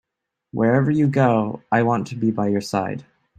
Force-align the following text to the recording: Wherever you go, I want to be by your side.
Wherever 0.51 0.89
you 0.89 1.05
go, 1.05 1.61
I 1.71 1.83
want 1.83 2.07
to 2.07 2.15
be 2.15 2.31
by 2.31 2.47
your 2.47 2.59
side. 2.61 3.05